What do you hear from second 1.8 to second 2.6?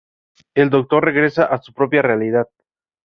realidad.